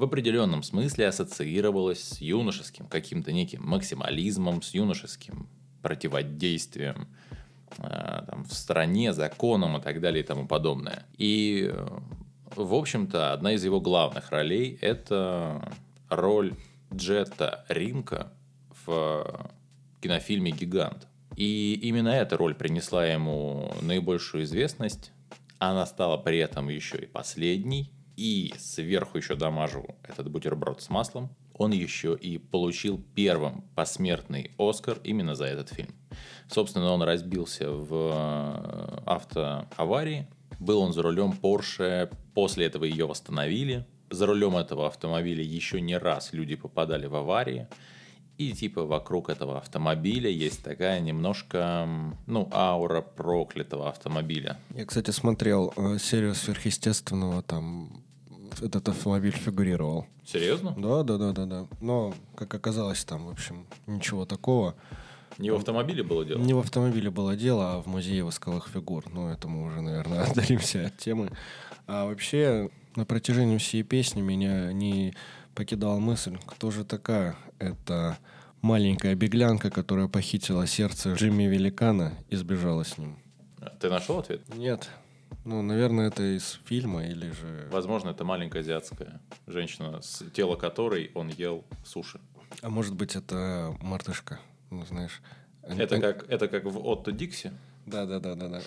в 0.00 0.04
определенном 0.04 0.62
смысле 0.62 1.08
ассоциировалась 1.08 2.02
с 2.02 2.20
юношеским 2.22 2.86
каким-то 2.86 3.32
неким 3.32 3.62
максимализмом, 3.62 4.62
с 4.62 4.72
юношеским 4.72 5.46
противодействием 5.82 7.06
э, 7.76 8.22
там, 8.26 8.44
в 8.44 8.54
стране, 8.54 9.12
законам 9.12 9.76
и 9.76 9.82
так 9.82 10.00
далее 10.00 10.24
и 10.24 10.26
тому 10.26 10.46
подобное. 10.46 11.04
И, 11.18 11.70
э, 11.70 11.86
в 12.56 12.74
общем-то, 12.74 13.34
одна 13.34 13.52
из 13.52 13.62
его 13.62 13.78
главных 13.78 14.30
ролей– 14.30 14.78
это 14.80 15.70
роль 16.08 16.54
Джета 16.94 17.66
Ринка 17.68 18.32
в 18.86 19.50
кинофильме 20.00 20.50
«Гигант». 20.50 21.08
И 21.36 21.74
именно 21.74 22.08
эта 22.08 22.38
роль 22.38 22.54
принесла 22.54 23.04
ему 23.04 23.70
наибольшую 23.82 24.44
известность. 24.44 25.12
Она 25.58 25.84
стала 25.84 26.16
при 26.16 26.38
этом 26.38 26.70
еще 26.70 26.96
и 26.96 27.06
последней. 27.06 27.92
И 28.20 28.52
сверху 28.58 29.16
еще 29.16 29.34
дамажу 29.34 29.96
этот 30.02 30.30
бутерброд 30.30 30.82
с 30.82 30.90
маслом. 30.90 31.30
Он 31.54 31.72
еще 31.72 32.14
и 32.14 32.36
получил 32.36 33.02
первым 33.14 33.64
посмертный 33.74 34.50
Оскар 34.58 34.98
именно 35.04 35.34
за 35.34 35.46
этот 35.46 35.70
фильм. 35.70 35.94
Собственно, 36.46 36.92
он 36.92 37.00
разбился 37.02 37.70
в 37.70 37.94
э, 37.94 38.98
автоаварии. 39.06 40.26
Был 40.58 40.80
он 40.80 40.92
за 40.92 41.00
рулем 41.00 41.32
Porsche. 41.32 42.14
После 42.34 42.66
этого 42.66 42.84
ее 42.84 43.06
восстановили. 43.06 43.86
За 44.10 44.26
рулем 44.26 44.54
этого 44.54 44.86
автомобиля 44.86 45.42
еще 45.42 45.80
не 45.80 45.96
раз 45.96 46.34
люди 46.34 46.56
попадали 46.56 47.06
в 47.06 47.14
аварии. 47.14 47.68
И 48.36 48.52
типа 48.52 48.84
вокруг 48.84 49.30
этого 49.30 49.56
автомобиля 49.56 50.28
есть 50.28 50.62
такая 50.62 51.00
немножко, 51.00 51.88
ну, 52.26 52.50
аура 52.52 53.00
проклятого 53.00 53.88
автомобиля. 53.88 54.58
Я, 54.74 54.84
кстати, 54.84 55.10
смотрел 55.10 55.72
э, 55.74 55.96
серию 55.98 56.34
сверхъестественного, 56.34 57.42
там 57.42 58.04
этот 58.60 58.88
автомобиль 58.88 59.32
фигурировал. 59.32 60.06
Серьезно? 60.24 60.74
Да, 60.76 61.02
да, 61.02 61.18
да, 61.18 61.32
да, 61.32 61.46
да. 61.46 61.66
Но, 61.80 62.14
как 62.34 62.54
оказалось, 62.54 63.04
там, 63.04 63.26
в 63.26 63.30
общем, 63.30 63.66
ничего 63.86 64.24
такого. 64.26 64.74
Не 65.38 65.50
в 65.50 65.56
автомобиле 65.56 66.02
было 66.02 66.24
дело? 66.24 66.38
Не 66.38 66.54
в 66.54 66.58
автомобиле 66.58 67.10
было 67.10 67.36
дело, 67.36 67.74
а 67.74 67.82
в 67.82 67.86
музее 67.86 68.24
восковых 68.24 68.68
фигур. 68.68 69.04
Ну, 69.12 69.28
это 69.28 69.48
мы 69.48 69.64
уже, 69.64 69.80
наверное, 69.80 70.22
отдалимся 70.30 70.86
от 70.86 70.98
темы. 70.98 71.30
А 71.86 72.06
вообще, 72.06 72.70
на 72.96 73.04
протяжении 73.04 73.58
всей 73.58 73.82
песни 73.82 74.20
меня 74.20 74.72
не 74.72 75.14
покидала 75.54 75.98
мысль, 75.98 76.38
кто 76.46 76.70
же 76.70 76.84
такая 76.84 77.36
эта 77.58 78.18
маленькая 78.62 79.14
беглянка, 79.14 79.70
которая 79.70 80.08
похитила 80.08 80.66
сердце 80.66 81.14
Джимми 81.14 81.44
Великана 81.44 82.14
и 82.28 82.36
сбежала 82.36 82.84
с 82.84 82.98
ним. 82.98 83.18
Ты 83.80 83.90
нашел 83.90 84.18
ответ? 84.18 84.42
Нет. 84.54 84.88
Ну, 85.44 85.62
наверное, 85.62 86.08
это 86.08 86.36
из 86.36 86.60
фильма 86.64 87.06
или 87.06 87.30
же... 87.30 87.68
Возможно, 87.70 88.10
это 88.10 88.24
маленькая 88.24 88.60
азиатская 88.60 89.20
женщина, 89.46 90.00
с 90.02 90.24
тело 90.32 90.56
которой 90.56 91.10
он 91.14 91.28
ел 91.28 91.64
суши. 91.84 92.20
А 92.62 92.68
может 92.68 92.94
быть, 92.94 93.16
это 93.16 93.74
мартышка, 93.80 94.38
ну, 94.70 94.84
знаешь. 94.86 95.22
Они, 95.62 95.80
это, 95.80 95.94
они... 95.94 96.02
Как, 96.02 96.28
это 96.28 96.48
как 96.48 96.64
в 96.64 96.78
Отто 96.78 97.12
Дикси? 97.12 97.52
Да, 97.86 98.06
да, 98.06 98.20
да, 98.20 98.34
да, 98.34 98.48
да. 98.48 98.60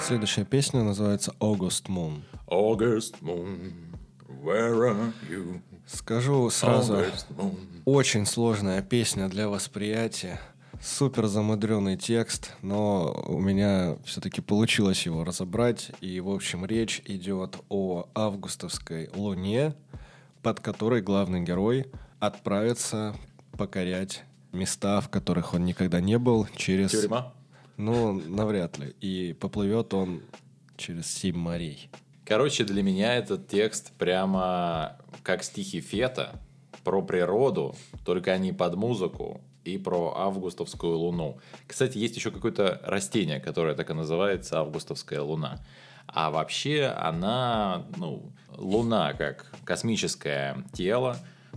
Следующая 0.00 0.44
песня 0.44 0.82
называется 0.82 1.32
August 1.38 1.86
Moon. 1.86 2.22
August 2.48 3.20
Moon, 3.20 3.72
where 4.42 4.80
are 4.80 5.12
you? 5.30 5.60
Скажу 5.86 6.50
сразу, 6.50 7.04
очень 7.84 8.26
сложная 8.26 8.82
песня 8.82 9.28
для 9.28 9.48
восприятия. 9.48 10.40
Супер 10.82 11.26
замудренный 11.28 11.96
текст, 11.96 12.56
но 12.60 13.24
у 13.28 13.38
меня 13.38 13.96
все-таки 14.04 14.40
получилось 14.40 15.06
его 15.06 15.22
разобрать. 15.22 15.92
И, 16.00 16.18
в 16.18 16.28
общем, 16.28 16.66
речь 16.66 17.00
идет 17.04 17.56
о 17.68 18.08
августовской 18.16 19.08
луне, 19.14 19.74
под 20.42 20.58
которой 20.58 21.00
главный 21.00 21.42
герой 21.42 21.86
отправится 22.18 23.14
покорять 23.56 24.24
места, 24.50 25.00
в 25.00 25.08
которых 25.08 25.54
он 25.54 25.64
никогда 25.64 26.00
не 26.00 26.18
был, 26.18 26.48
через... 26.56 26.90
Тюрьма? 26.90 27.32
Ну, 27.76 28.20
навряд 28.20 28.76
ли. 28.78 28.96
И 29.00 29.34
поплывет 29.34 29.94
он 29.94 30.20
через 30.76 31.06
семь 31.06 31.36
морей. 31.36 31.90
Короче, 32.24 32.64
для 32.64 32.82
меня 32.82 33.14
этот 33.14 33.46
текст 33.46 33.92
прямо 33.98 34.96
как 35.22 35.44
стихи 35.44 35.80
Фета 35.80 36.40
про 36.82 37.02
природу, 37.02 37.76
только 38.04 38.32
они 38.32 38.52
под 38.52 38.74
музыку, 38.74 39.40
и 39.64 39.78
про 39.78 40.14
августовскую 40.16 40.96
луну. 40.96 41.38
Кстати, 41.66 41.98
есть 41.98 42.16
еще 42.16 42.30
какое-то 42.30 42.80
растение, 42.84 43.40
которое 43.40 43.74
так 43.74 43.90
и 43.90 43.94
называется 43.94 44.60
августовская 44.60 45.20
луна. 45.22 45.60
А 46.06 46.30
вообще 46.30 46.86
она, 46.86 47.86
ну, 47.96 48.32
луна 48.56 49.12
как 49.14 49.52
космическое 49.64 50.64
тело, 50.72 51.16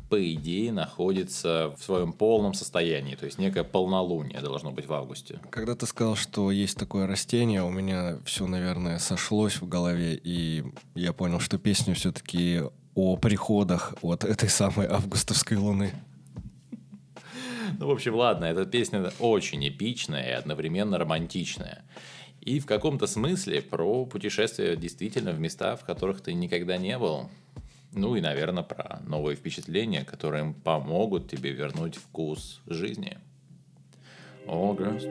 по 0.09 0.33
идее, 0.33 0.71
находится 0.71 1.73
в 1.77 1.83
своем 1.83 2.13
полном 2.13 2.53
состоянии. 2.53 3.15
То 3.15 3.25
есть 3.25 3.39
некое 3.39 3.63
полнолуние 3.63 4.39
должно 4.39 4.71
быть 4.71 4.85
в 4.87 4.93
августе. 4.93 5.39
Когда 5.49 5.75
ты 5.75 5.85
сказал, 5.85 6.15
что 6.15 6.51
есть 6.51 6.77
такое 6.77 7.07
растение, 7.07 7.63
у 7.63 7.71
меня 7.71 8.19
все, 8.25 8.45
наверное, 8.45 8.99
сошлось 8.99 9.55
в 9.61 9.67
голове, 9.67 10.19
и 10.21 10.63
я 10.93 11.11
понял, 11.11 11.39
что 11.39 11.57
песня 11.57 11.95
все-таки 11.95 12.61
о 12.93 13.17
приходах 13.17 13.95
от 14.01 14.23
этой 14.23 14.49
самой 14.49 14.87
августовской 14.87 15.57
луны. 15.57 15.91
Ну, 17.79 17.87
в 17.87 17.91
общем, 17.91 18.15
ладно, 18.15 18.45
эта 18.45 18.65
песня 18.65 19.11
очень 19.19 19.67
эпичная 19.67 20.29
и 20.29 20.31
одновременно 20.31 20.97
романтичная. 20.97 21.83
И 22.41 22.59
в 22.59 22.65
каком-то 22.65 23.07
смысле 23.07 23.61
про 23.61 24.05
путешествие 24.05 24.75
действительно 24.77 25.31
в 25.31 25.39
места, 25.39 25.75
в 25.75 25.83
которых 25.83 26.21
ты 26.21 26.33
никогда 26.33 26.77
не 26.77 26.97
был. 26.97 27.29
Ну 27.91 28.15
и, 28.15 28.21
наверное, 28.21 28.63
про 28.63 28.99
новые 29.07 29.35
впечатления, 29.35 30.03
которые 30.03 30.53
помогут 30.63 31.29
тебе 31.29 31.51
вернуть 31.51 31.95
вкус 31.95 32.61
жизни. 32.67 33.17
August. 34.47 35.09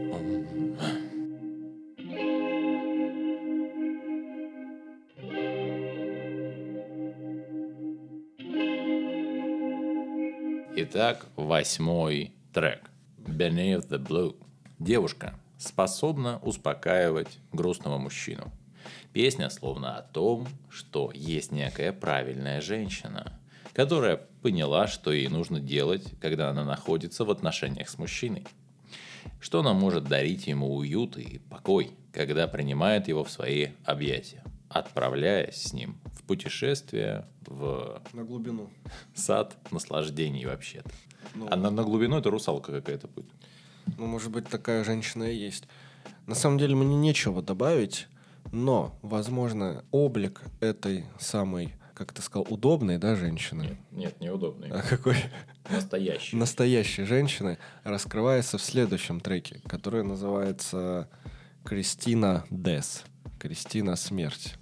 Итак, 10.77 11.27
восьмой 11.37 12.33
трек. 12.55 12.91
Beneath 13.19 13.89
the 13.89 13.99
Blue. 13.99 14.35
Девушка 14.79 15.35
способна 15.59 16.39
успокаивать 16.39 17.39
грустного 17.53 17.99
мужчину– 17.99 18.51
Песня 19.13 19.49
словно 19.49 19.97
о 19.97 20.03
том, 20.03 20.49
что 20.69 21.13
есть 21.15 21.53
некая 21.53 21.93
правильная 21.93 22.61
женщина, 22.61 23.39
которая 23.73 24.21
поняла, 24.43 24.89
что 24.89 25.13
ей 25.13 25.29
нужно 25.29 25.61
делать, 25.61 26.05
когда 26.21 26.51
она 26.51 26.65
находится 26.65 27.25
в 27.25 27.31
отношениях 27.31 27.89
с 27.89 27.99
мужчиной. 27.99 28.45
Что 29.41 29.61
она 29.61 29.73
может 29.73 30.05
дарить 30.05 30.47
ему 30.49 30.75
уют 30.75 31.17
и 31.17 31.39
покой, 31.39 31.93
когда 32.13 32.49
принимает 32.49 33.09
его 33.09 33.25
в 33.25 33.31
свои 33.31 33.69
объятия, 33.85 34.43
отправляясь 34.69 35.63
с 35.63 35.73
ним 35.73 36.01
в 36.25 36.27
путешествие 36.27 37.27
в... 37.47 38.01
На 38.15 38.25
глубину. 38.25 38.71
Сад 39.15 39.57
наслаждений 39.71 40.47
вообще-то. 40.47 40.91
Ну, 41.35 41.47
а 41.51 41.57
на, 41.57 41.71
на 41.71 41.83
глубину 41.83 42.17
это 42.17 42.31
русалка 42.31 42.73
какая-то 42.73 43.09
будет. 43.09 43.31
Ну, 43.99 44.07
может 44.07 44.31
быть, 44.31 44.49
такая 44.49 44.85
женщина 44.85 45.25
и 45.25 45.37
есть. 45.37 45.65
На 46.27 46.35
самом 46.35 46.59
деле 46.59 46.75
мне 46.75 46.97
нечего 46.97 47.43
добавить. 47.43 48.09
Но, 48.53 48.99
возможно, 49.03 49.85
облик 49.91 50.41
этой 50.61 51.05
самой, 51.19 51.75
как 51.93 52.13
ты 52.13 52.23
сказал, 52.23 52.47
удобной, 52.49 52.97
да, 52.99 53.17
женщины? 53.17 53.63
Нет, 53.63 53.79
нет 53.91 54.21
неудобной. 54.21 54.71
А 54.71 54.81
какой? 54.83 55.17
Настоящей. 55.69 56.37
Настоящей 56.37 57.05
женщины 57.05 57.59
раскрывается 57.85 58.57
в 58.57 58.63
следующем 58.63 59.21
треке, 59.21 59.61
который 59.67 60.05
называется 60.05 61.11
«Кристина 61.65 62.45
Дес». 62.51 63.05
«Кристина 63.39 63.97
Смерть». 63.97 64.55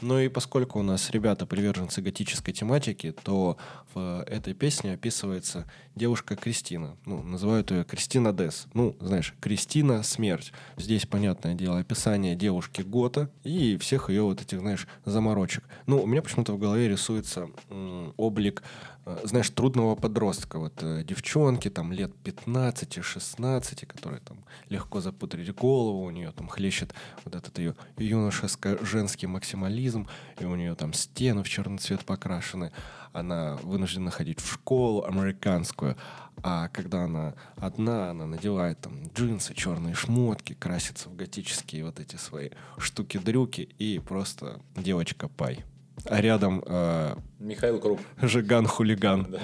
Ну 0.00 0.18
и 0.18 0.28
поскольку 0.28 0.78
у 0.78 0.82
нас 0.82 1.10
ребята 1.10 1.46
приверженцы 1.46 2.02
готической 2.02 2.52
тематики, 2.52 3.12
то 3.22 3.56
в 3.96 4.24
этой 4.26 4.52
песне 4.52 4.92
описывается 4.92 5.64
девушка 5.94 6.36
Кристина. 6.36 6.96
Ну, 7.06 7.22
называют 7.22 7.70
ее 7.70 7.82
Кристина 7.82 8.32
Дес. 8.34 8.66
Ну, 8.74 8.94
знаешь, 9.00 9.34
Кристина 9.40 10.02
Смерть. 10.02 10.52
Здесь, 10.76 11.06
понятное 11.06 11.54
дело, 11.54 11.78
описание 11.78 12.34
девушки 12.34 12.82
Гота 12.82 13.30
и 13.42 13.78
всех 13.78 14.10
ее 14.10 14.22
вот 14.22 14.42
этих, 14.42 14.60
знаешь, 14.60 14.86
заморочек. 15.06 15.64
Ну, 15.86 16.02
у 16.02 16.06
меня 16.06 16.20
почему-то 16.20 16.52
в 16.52 16.58
голове 16.58 16.90
рисуется 16.90 17.48
м- 17.70 18.12
облик 18.18 18.62
Э, 19.08 19.20
знаешь, 19.22 19.50
трудного 19.50 19.94
подростка, 19.94 20.58
вот 20.58 20.82
э, 20.82 21.04
девчонки 21.04 21.70
там 21.70 21.92
лет 21.92 22.12
15-16, 22.24 23.86
которые 23.86 24.20
там 24.20 24.44
легко 24.68 25.00
запутать 25.00 25.48
голову, 25.54 26.02
у 26.02 26.10
нее 26.10 26.32
там 26.32 26.48
хлещет 26.48 26.92
вот 27.24 27.36
этот 27.36 27.56
ее 27.60 27.76
юношеско-женский 27.98 29.28
максимализм, 29.28 30.08
и 30.40 30.44
у 30.44 30.56
нее 30.56 30.74
там 30.74 30.92
стены 30.92 31.44
в 31.44 31.48
черный 31.48 31.78
цвет 31.78 32.04
покрашены, 32.04 32.72
она 33.16 33.56
вынуждена 33.62 34.10
ходить 34.10 34.40
в 34.40 34.52
школу 34.52 35.04
американскую, 35.04 35.96
а 36.42 36.68
когда 36.68 37.04
она 37.04 37.34
одна, 37.56 38.10
она 38.10 38.26
надевает 38.26 38.80
там 38.80 39.06
джинсы, 39.14 39.54
черные 39.54 39.94
шмотки, 39.94 40.52
красится 40.52 41.08
в 41.08 41.16
готические 41.16 41.84
вот 41.84 41.98
эти 41.98 42.16
свои 42.16 42.50
штуки-дрюки 42.76 43.62
и 43.78 43.98
просто 43.98 44.60
девочка-пай. 44.76 45.64
а 46.04 46.20
рядом 46.20 46.62
э, 46.66 47.16
Михаил 47.38 47.80
Круп. 47.80 48.00
Жиган-хулиган. 48.20 49.30
Да. 49.30 49.40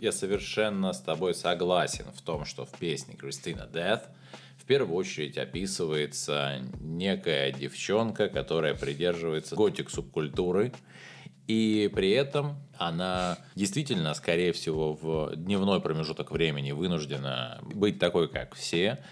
Я 0.00 0.10
совершенно 0.10 0.92
с 0.92 1.00
тобой 1.00 1.34
согласен 1.34 2.06
в 2.16 2.22
том, 2.22 2.46
что 2.46 2.64
в 2.64 2.70
песне 2.70 3.14
Кристина 3.14 3.68
Death 3.70 4.04
в 4.56 4.64
первую 4.64 4.96
очередь 4.96 5.36
описывается 5.36 6.62
некая 6.80 7.52
девчонка, 7.52 8.28
которая 8.28 8.74
придерживается 8.74 9.54
готик-субкультуры, 9.54 10.72
и 11.46 11.90
при 11.94 12.10
этом 12.10 12.56
она 12.78 13.38
действительно, 13.54 14.14
скорее 14.14 14.52
всего, 14.52 14.94
в 14.94 15.36
дневной 15.36 15.80
промежуток 15.80 16.30
времени 16.30 16.72
вынуждена 16.72 17.60
быть 17.62 17.98
такой, 17.98 18.28
как 18.28 18.54
все, 18.54 19.02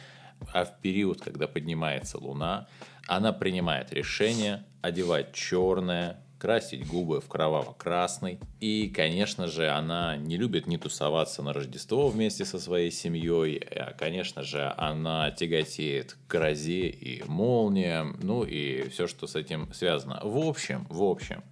а 0.52 0.64
в 0.64 0.80
период, 0.80 1.20
когда 1.20 1.46
поднимается 1.46 2.18
луна, 2.18 2.68
она 3.06 3.32
принимает 3.32 3.92
решение 3.92 4.64
одевать 4.82 5.32
черное, 5.32 6.20
красить 6.40 6.86
губы 6.86 7.20
в 7.20 7.28
кроваво-красный. 7.28 8.40
И, 8.60 8.88
конечно 8.88 9.46
же, 9.46 9.68
она 9.68 10.16
не 10.16 10.38
любит 10.38 10.66
не 10.66 10.78
тусоваться 10.78 11.42
на 11.42 11.52
Рождество 11.52 12.08
вместе 12.08 12.46
со 12.46 12.58
своей 12.58 12.90
семьей. 12.90 13.58
А, 13.58 13.92
конечно 13.92 14.42
же, 14.42 14.72
она 14.78 15.30
тяготеет 15.30 16.16
к 16.26 16.30
грозе 16.30 16.88
и 16.88 17.22
молниям, 17.24 18.18
ну 18.22 18.42
и 18.44 18.88
все, 18.88 19.06
что 19.06 19.26
с 19.26 19.36
этим 19.36 19.72
связано. 19.74 20.20
В 20.24 20.38
общем, 20.38 20.86
в 20.88 21.02
общем, 21.02 21.44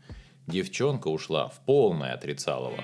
девчонка 0.48 1.08
ушла 1.08 1.48
в 1.48 1.60
полное 1.64 2.14
отрицалово. 2.14 2.78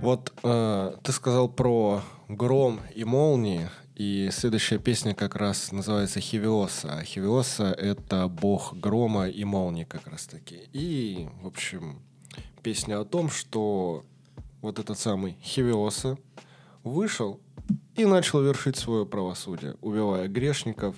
Вот 0.00 0.32
э, 0.44 0.96
ты 1.02 1.12
сказал 1.12 1.48
про 1.48 2.02
гром 2.28 2.80
и 2.94 3.02
молнии, 3.04 3.68
и 3.96 4.28
следующая 4.30 4.78
песня 4.78 5.14
как 5.14 5.34
раз 5.34 5.72
называется 5.72 6.20
Хивиоса. 6.20 7.02
Хивиоса— 7.02 7.64
это 7.78 8.28
бог 8.28 8.74
грома 8.74 9.28
и 9.28 9.42
молнии 9.44 9.84
как 9.84 10.06
раз-таки. 10.06 10.68
И, 10.72 11.28
в 11.42 11.46
общем, 11.48 12.02
песня 12.62 13.00
о 13.00 13.04
том, 13.04 13.30
что 13.30 14.04
вот 14.60 14.78
этот 14.78 14.98
самый 14.98 15.38
Хивиоса 15.42 16.18
вышел 16.84 17.40
и 17.96 18.04
начал 18.04 18.42
вершить 18.42 18.76
свое 18.76 19.06
правосудие, 19.06 19.76
убивая 19.80 20.28
грешников. 20.28 20.96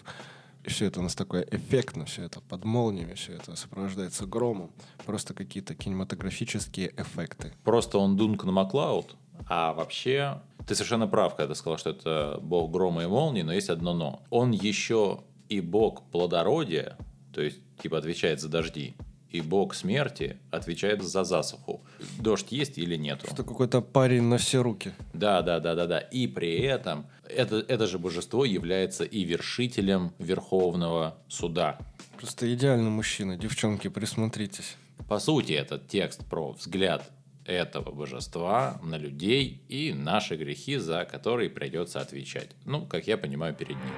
И 0.64 0.70
все 0.70 0.86
это 0.86 1.00
у 1.00 1.02
нас 1.02 1.14
такое 1.14 1.46
эффектно, 1.50 2.04
все 2.04 2.24
это 2.24 2.40
под 2.40 2.64
молниями, 2.64 3.14
все 3.14 3.34
это 3.34 3.56
сопровождается 3.56 4.26
громом. 4.26 4.70
Просто 5.06 5.34
какие-то 5.34 5.74
кинематографические 5.74 6.92
эффекты. 6.96 7.52
Просто 7.64 7.98
он 7.98 8.16
Дункан 8.16 8.52
Маклауд, 8.52 9.16
а 9.48 9.72
вообще 9.72 10.42
ты 10.66 10.74
совершенно 10.74 11.06
прав, 11.06 11.36
когда 11.36 11.54
ты 11.54 11.58
сказал, 11.58 11.78
что 11.78 11.90
это 11.90 12.38
бог 12.42 12.70
грома 12.70 13.04
и 13.04 13.06
молнии, 13.06 13.42
но 13.42 13.52
есть 13.52 13.70
одно 13.70 13.94
но. 13.94 14.22
Он 14.30 14.50
еще 14.50 15.22
и 15.48 15.60
бог 15.60 16.02
плодородия, 16.10 16.98
то 17.32 17.40
есть 17.40 17.60
типа 17.80 17.98
отвечает 17.98 18.40
за 18.40 18.48
дожди, 18.48 18.94
и 19.30 19.40
бог 19.40 19.74
смерти 19.74 20.38
отвечает 20.50 21.02
за 21.02 21.24
засуху. 21.24 21.82
Дождь 22.18 22.52
есть 22.52 22.78
или 22.78 22.96
нет? 22.96 23.22
Что 23.24 23.44
какой-то 23.44 23.80
парень 23.80 24.22
на 24.22 24.38
все 24.38 24.62
руки. 24.62 24.92
Да, 25.12 25.42
да, 25.42 25.60
да, 25.60 25.74
да, 25.74 25.86
да. 25.86 25.98
И 25.98 26.26
при 26.26 26.60
этом 26.60 27.06
это, 27.28 27.56
это 27.56 27.86
же 27.86 27.98
божество 27.98 28.44
является 28.44 29.04
и 29.04 29.24
вершителем 29.24 30.12
Верховного 30.18 31.18
суда. 31.28 31.78
Просто 32.16 32.52
идеальный 32.52 32.90
мужчина. 32.90 33.36
Девчонки, 33.36 33.88
присмотритесь. 33.88 34.76
По 35.08 35.18
сути, 35.18 35.52
этот 35.52 35.88
текст 35.88 36.24
про 36.26 36.52
взгляд 36.52 37.10
этого 37.44 37.90
божества 37.90 38.78
на 38.82 38.96
людей 38.96 39.62
и 39.68 39.94
наши 39.94 40.36
грехи, 40.36 40.76
за 40.76 41.04
которые 41.04 41.48
придется 41.48 42.00
отвечать. 42.00 42.50
Ну, 42.64 42.86
как 42.86 43.06
я 43.06 43.16
понимаю, 43.16 43.54
перед 43.54 43.76
ним. 43.76 43.94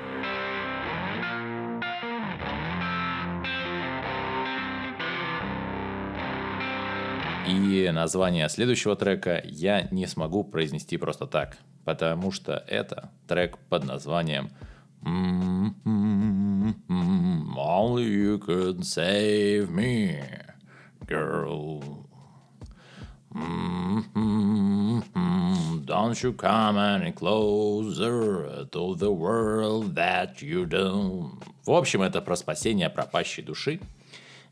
И 7.50 7.90
название 7.90 8.48
следующего 8.48 8.94
трека 8.94 9.42
я 9.44 9.88
не 9.90 10.06
смогу 10.06 10.44
произнести 10.44 10.96
просто 10.96 11.26
так, 11.26 11.56
потому 11.84 12.30
что 12.30 12.64
это 12.68 13.10
трек 13.26 13.58
под 13.68 13.84
названием 13.84 14.50
Only 17.56 18.04
you 18.04 18.38
could 18.38 18.84
save 18.84 19.70
me, 19.70 20.22
girl. 21.06 22.06
Don't 25.84 26.22
you 26.22 26.32
come 26.32 26.76
any 26.76 27.12
closer 27.12 28.66
to 28.70 28.94
the 28.94 29.10
world 29.10 29.94
that 29.94 30.40
you 30.42 30.66
do. 30.66 31.32
В 31.64 31.72
общем, 31.72 32.02
это 32.02 32.20
про 32.20 32.36
спасение 32.36 32.90
пропащей 32.90 33.42
души, 33.42 33.80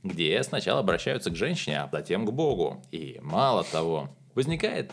где 0.03 0.43
сначала 0.43 0.81
обращаются 0.81 1.31
к 1.31 1.37
женщине, 1.37 1.81
а 1.81 1.89
затем 1.91 2.27
к 2.27 2.33
Богу. 2.33 2.83
И 2.91 3.19
мало 3.23 3.65
того, 3.65 4.11
возникает 4.35 4.93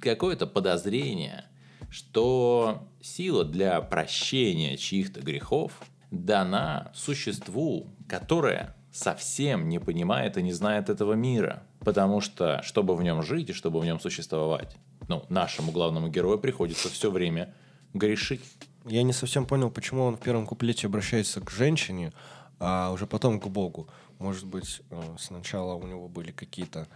какое-то 0.00 0.46
подозрение, 0.46 1.44
что 1.90 2.88
сила 3.00 3.44
для 3.44 3.80
прощения 3.80 4.76
чьих-то 4.76 5.20
грехов 5.20 5.72
дана 6.10 6.90
существу, 6.94 7.88
которое 8.08 8.74
совсем 8.92 9.68
не 9.68 9.78
понимает 9.78 10.36
и 10.36 10.42
не 10.42 10.52
знает 10.52 10.88
этого 10.88 11.12
мира. 11.12 11.62
Потому 11.80 12.20
что, 12.20 12.60
чтобы 12.62 12.94
в 12.96 13.02
нем 13.02 13.22
жить 13.22 13.50
и 13.50 13.54
чтобы 13.54 13.80
в 13.80 13.84
нем 13.84 14.00
существовать, 14.00 14.76
ну, 15.08 15.24
нашему 15.28 15.72
главному 15.72 16.08
герою 16.08 16.38
приходится 16.38 16.88
все 16.88 17.10
время 17.10 17.54
грешить. 17.94 18.42
Я 18.86 19.02
не 19.02 19.12
совсем 19.12 19.46
понял, 19.46 19.70
почему 19.70 20.04
он 20.04 20.16
в 20.16 20.20
первом 20.20 20.46
куплете 20.46 20.86
обращается 20.86 21.40
к 21.40 21.50
женщине, 21.50 22.12
а 22.58 22.90
уже 22.92 23.06
потом 23.06 23.40
к 23.40 23.46
Богу. 23.46 23.88
Может 24.20 24.46
быть, 24.46 24.82
э, 24.90 25.02
сначала 25.18 25.74
у 25.74 25.86
него 25.86 26.06
были 26.08 26.30
какие-то 26.30 26.86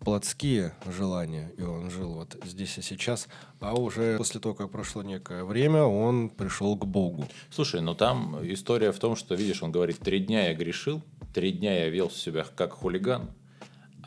плотские 0.00 0.72
желания, 0.86 1.52
и 1.58 1.62
он 1.62 1.90
жил 1.90 2.14
вот 2.14 2.36
здесь 2.42 2.78
и 2.78 2.82
сейчас, 2.82 3.28
а 3.60 3.74
уже 3.74 4.16
после 4.16 4.40
того, 4.40 4.54
как 4.54 4.70
прошло 4.70 5.02
некое 5.02 5.44
время, 5.44 5.82
он 5.84 6.30
пришел 6.30 6.74
к 6.76 6.86
Богу. 6.86 7.26
Слушай, 7.50 7.82
ну 7.82 7.94
там 7.94 8.38
история 8.50 8.92
в 8.92 8.98
том, 8.98 9.14
что, 9.14 9.34
видишь, 9.34 9.62
он 9.62 9.72
говорит, 9.72 9.98
три 9.98 10.20
дня 10.20 10.48
я 10.48 10.54
грешил, 10.54 11.02
три 11.34 11.52
дня 11.52 11.84
я 11.84 11.90
вел 11.90 12.10
себя 12.10 12.46
как 12.56 12.72
хулиган, 12.72 13.30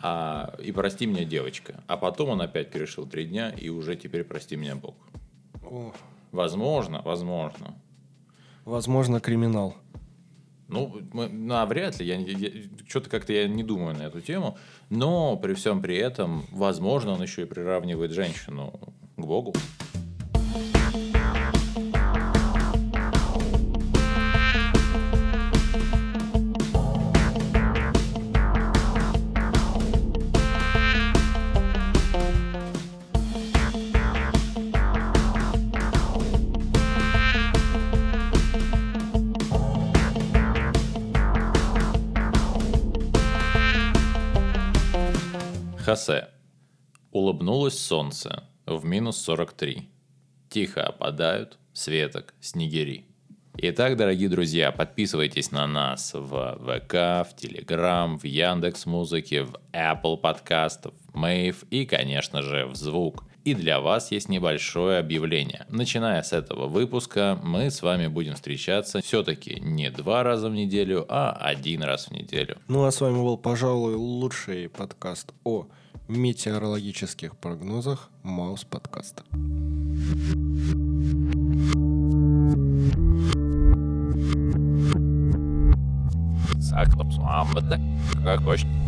а, 0.02 0.56
и 0.58 0.72
прости 0.72 1.06
меня, 1.06 1.26
девочка. 1.26 1.84
А 1.86 1.96
потом 1.96 2.30
он 2.30 2.42
опять 2.42 2.74
грешил 2.74 3.06
три 3.06 3.26
дня, 3.26 3.52
и 3.52 3.70
уже 3.70 3.96
теперь 3.96 4.24
прости 4.24 4.56
меня, 4.56 4.76
Бог. 4.76 4.96
О. 5.64 5.94
Возможно, 6.32 7.04
возможно. 7.06 7.76
Возможно, 8.66 9.20
криминал. 9.20 9.76
Ну, 10.74 11.02
ну, 11.14 11.66
вряд 11.66 12.00
ли. 12.00 12.06
Я, 12.06 12.16
я, 12.16 12.50
что-то 12.88 13.10
как-то 13.10 13.34
я 13.34 13.48
не 13.48 13.64
думаю 13.64 13.96
на 13.96 14.04
эту 14.04 14.22
тему. 14.22 14.58
Но 14.90 15.38
при 15.38 15.54
всем 15.54 15.82
при 15.82 15.98
этом, 15.98 16.46
возможно, 16.52 17.12
он 17.14 17.22
еще 17.22 17.44
и 17.44 17.46
приравнивает 17.46 18.12
женщину 18.12 18.80
к 19.16 19.22
Богу. 19.22 19.54
Хосе. 45.94 46.28
Улыбнулось 47.12 47.78
солнце 47.78 48.50
в 48.66 48.84
минус 48.84 49.18
43. 49.18 49.88
Тихо 50.50 50.88
опадают 50.88 51.60
светок 51.72 52.34
снегири. 52.42 53.06
Итак, 53.58 53.96
дорогие 53.96 54.28
друзья, 54.28 54.72
подписывайтесь 54.72 55.52
на 55.52 55.68
нас 55.68 56.16
в 56.16 56.58
ВК, 56.58 57.30
в 57.30 57.36
Телеграм, 57.36 58.18
в 58.18 58.24
Яндекс 58.24 58.88
Музыке, 58.88 59.44
в 59.44 59.56
Apple 59.72 60.18
подкастов, 60.18 60.96
Мэйв 61.14 61.64
и, 61.70 61.86
конечно 61.86 62.42
же, 62.42 62.66
в 62.66 62.76
Звук. 62.76 63.26
И 63.44 63.54
для 63.54 63.80
вас 63.80 64.12
есть 64.12 64.30
небольшое 64.30 64.98
объявление. 64.98 65.68
Начиная 65.70 66.24
с 66.24 66.34
этого 66.34 66.68
выпуска, 66.68 67.38
мы 67.44 67.70
с 67.70 67.84
вами 67.84 68.08
будем 68.08 68.34
встречаться 68.34 69.02
все-таки 69.02 69.60
не 69.60 69.92
два 69.92 70.24
раза 70.24 70.50
в 70.50 70.54
неделю, 70.54 71.06
а 71.08 71.34
один 71.34 71.84
раз 71.84 72.08
в 72.08 72.12
неделю. 72.12 72.58
Ну 72.68 72.86
а 72.86 72.92
с 72.92 73.00
вами 73.00 73.18
был, 73.18 73.38
пожалуй, 73.38 73.94
лучший 73.94 74.70
подкаст 74.70 75.34
о 75.44 75.68
метеорологических 76.08 77.36
прогнозах 77.38 78.10
Маус 78.24 78.64
подкаста. 78.64 79.24
Как. 88.24 88.83